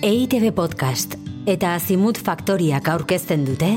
[0.00, 1.12] EITB Podcast
[1.44, 3.68] eta Azimut Faktoriak aurkezten dute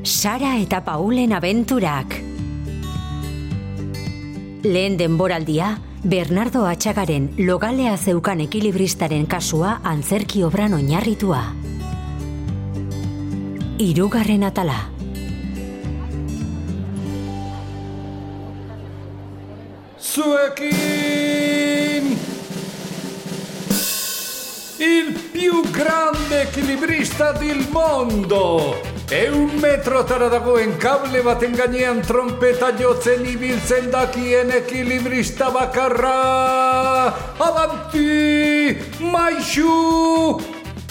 [0.00, 2.16] Sara eta Paulen abenturak
[4.64, 5.74] Lehen denboraldia,
[6.08, 11.42] Bernardo Atxagaren logalea zeukan ekilibristaren kasua antzerki obran oinarritua.
[13.76, 14.80] Hirugarren atala.
[20.00, 21.50] Zuekin!
[25.40, 28.78] Più grande equilibrista del mondo!
[29.08, 37.08] E un metro tara dagoen kable baten gainean trompeta jotzen ibiltzen dakien ekilibrista bakarra!
[37.38, 38.76] Avanti!
[38.98, 40.36] Maixu!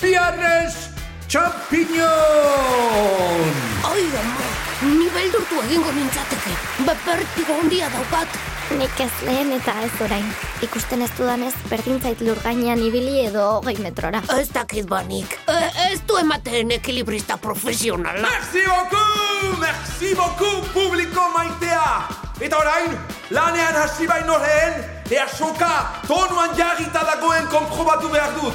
[0.02, 0.90] Pianes!
[1.28, 2.10] Champiñón!
[3.86, 4.50] Ai, ama,
[4.98, 6.58] ni beldurtu egingo nintzateke.
[6.90, 8.49] Bertigo handia daukat.
[8.78, 10.26] Nik ez lehen eta ez orain.
[10.62, 14.22] Ikusten ez dudanez, berdin zait lur gainean ibili edo hogei metrora.
[14.36, 15.34] Ez dakit banik.
[15.50, 15.56] E,
[15.90, 18.22] ez du ematen ekilibrista profesionala.
[18.28, 19.58] Merci beaucoup!
[19.64, 21.90] Merci beaucoup, publiko maitea!
[22.40, 22.94] Eta orain,
[23.34, 24.78] lanean hasi baino lehen,
[25.10, 25.72] ea soka
[26.06, 28.54] tonuan jarrita dagoen konprobatu behar dut.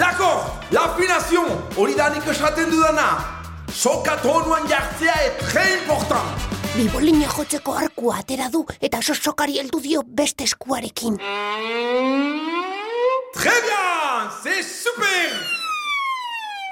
[0.00, 0.32] Lako,
[0.72, 1.44] l'afinazio,
[1.76, 3.12] hori da nik esaten dudana.
[3.68, 6.53] Soka tonuan jartzea e tre important.
[6.74, 11.18] Bibolina jotzeko arkua atera du eta sosokari heldu dio beste eskuarekin.
[13.34, 15.30] Très bien, c'est super!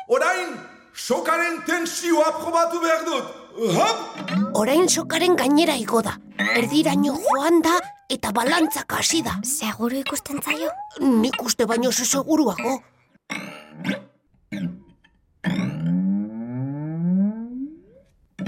[0.09, 0.59] Orain,
[0.93, 3.31] sokaren tensioa probatu behar dut.
[3.79, 4.59] Hop!
[4.59, 6.17] Orain sokaren gainera igo da.
[6.59, 7.79] Erdiraino joan da
[8.11, 9.39] eta balantzak hasi da.
[9.47, 10.75] Seguru ikusten zaio?
[10.99, 12.81] Nik uste baino ze seguruago.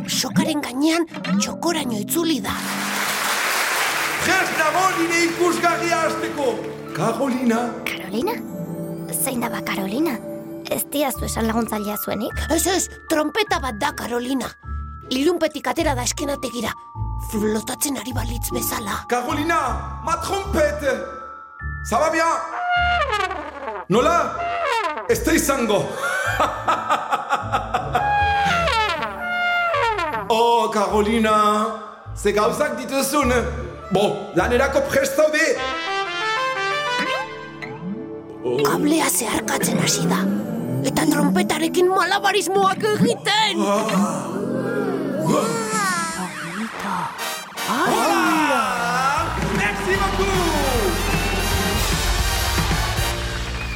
[0.09, 1.07] Sokaren gainean
[1.41, 2.53] txokoraino itzuli da.
[4.25, 6.55] Prest dago nire ikusgarria hasteko.
[6.95, 8.37] Karolina, Karolina?
[9.13, 10.17] Zein da ba Karolina?
[10.71, 12.45] Ez diazu esan laguntzailea zuenik?
[12.55, 14.49] Ez ez, trompeta bat da, Karolina.
[15.13, 16.73] Ilunpetik atera da eskenategira.
[17.31, 19.03] Flotatzen ari balitz bezala.
[19.09, 19.61] Carolina,
[20.05, 20.99] ma trompete!
[22.13, 22.25] Bien?
[23.89, 24.37] Nola?
[25.09, 25.85] Ez da izango.
[30.45, 31.35] oh, Carolina,
[32.17, 33.33] ze gauzak dituzun.
[33.93, 35.47] Bo, lanerako prest zaude.
[38.65, 40.21] Kablea zeharkatzen hasi da.
[40.85, 43.63] Eta trompetarekin malabarismoak egiten.
[47.67, 49.25] Ah,
[49.57, 50.93] merci beaucoup!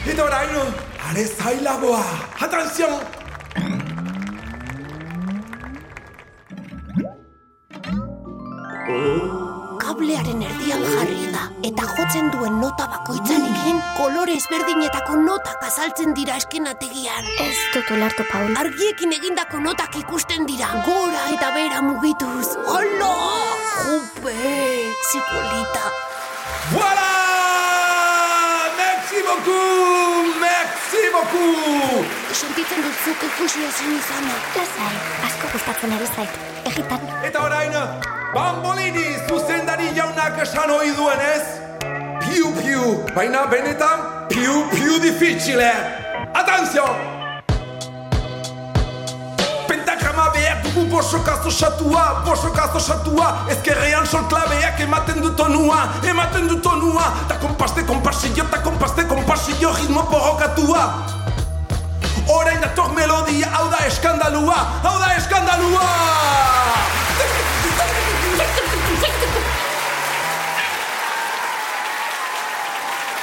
[0.08, 0.52] Eta orain,
[1.08, 2.04] are zailagoa.
[2.40, 3.17] Atención!
[10.18, 11.44] Kablearen erdian jarri da.
[11.62, 17.28] Eta jotzen duen nota bakoitzarekin kolore ezberdinetako notak azaltzen dira eskenategian.
[17.44, 18.50] Ez dut ulertu, Paul.
[18.58, 20.72] Argiekin egindako notak ikusten dira.
[20.88, 22.56] Gora eta bera mugituz.
[22.66, 23.12] Hala!
[23.84, 24.34] Jupe!
[25.12, 25.84] Ze polita.
[26.74, 27.06] Voilà!
[28.82, 29.97] Merci beaucoup!
[31.18, 32.04] Beaucoup!
[32.32, 34.34] Sentitzen dut zuk ikusi ezin izana.
[34.54, 36.36] Lasai, asko gustatzen ari zait.
[36.70, 37.74] Egitan, Eta orain,
[38.34, 41.42] bambolini zuzendari jaunak esan ohi duenez,
[42.22, 45.72] piu piu, baina benetan piu piu difficile.
[46.38, 46.94] Atención!
[49.66, 56.60] Pentagrama behar dugu bosokaz osatua, bosokaz osatua, ezkerrean sol klabeak ematen du tonua, ematen du
[56.62, 61.04] tonua, ta konpaste konpasillo, ta konpaste konpasillo, ritmo porrokatua.
[62.32, 65.88] Orain dator melodia, hau da eskandalua, hau da eskandalua!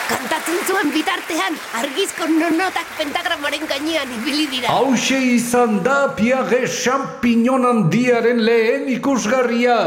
[0.09, 4.69] Kantatzen zuen bitartean, argizko nonotak pentagramaren gainean ibili dira.
[4.69, 9.79] Hauxe izan da Pierre Champignon handiaren lehen ikusgarria.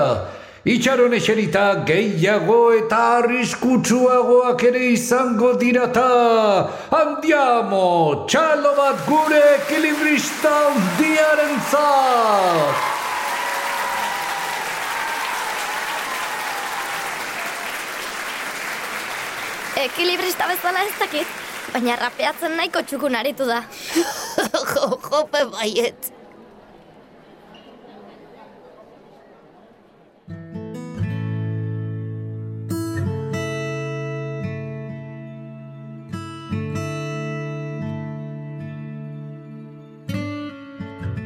[0.69, 6.09] Itxaron eserita gehiago eta arriskutsuagoak ere izango dirata.
[6.99, 12.85] Andiamo, txalo bat gure ekilibrista handiaren zat.
[19.89, 21.35] ekilibrista bezala ez dakit,
[21.73, 23.63] baina rapeatzen nahiko txukun aritu da.
[24.75, 26.18] jo, jope baiet.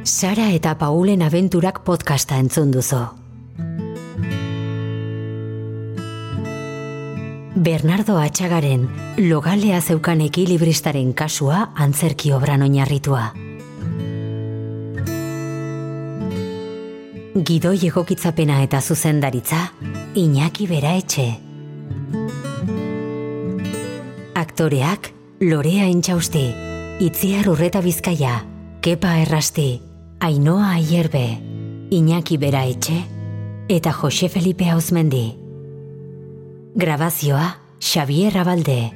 [0.05, 2.99] Sara eta Paulen abenturak podcasta entzun duzu.
[7.55, 8.89] Bernardo Atxagaren
[9.29, 13.29] logalea zeukan ekilibristaren kasua antzerki obran oinarritua.
[17.39, 19.69] Gidoi egokitzapena eta zuzendaritza,
[20.19, 21.29] Iñaki Bera Etxe.
[24.35, 25.13] Aktoreak,
[25.47, 26.49] Lorea Intxausti,
[26.99, 28.43] Itziar Urreta Bizkaia,
[28.83, 29.92] Kepa Errasti,
[30.25, 31.43] Ainoa Aierbe,
[31.91, 32.95] Iñaki Bera Etxe,
[33.69, 35.37] eta Jose Felipe Hauzmendi.
[36.77, 38.93] Grabazioa, Xavier Abalde.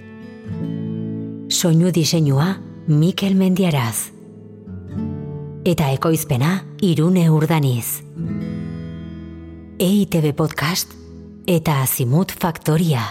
[1.48, 4.12] Soinu diseinua, Mikel Mendiaraz.
[5.64, 8.04] Eta ekoizpena, Irune Urdaniz.
[9.80, 10.94] EITB Podcast
[11.44, 13.02] eta Azimut Faktoria.